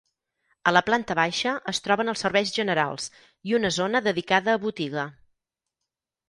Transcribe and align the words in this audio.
A 0.69 0.71
la 0.71 0.81
planta 0.85 1.15
baixa 1.19 1.53
es 1.71 1.81
troben 1.87 2.09
els 2.13 2.23
serveis 2.25 2.53
generals 2.55 3.05
i 3.51 3.55
una 3.59 3.71
zona 3.77 4.03
dedicada 4.09 4.57
a 4.57 4.63
botiga. 4.65 5.07